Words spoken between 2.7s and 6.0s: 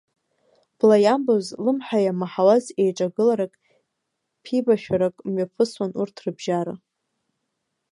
еиҿагыларак, ԥибашәарак мҩаԥысуан